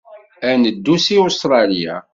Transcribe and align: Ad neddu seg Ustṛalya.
Ad 0.49 0.55
neddu 0.59 0.95
seg 1.05 1.17
Ustṛalya. 1.25 1.95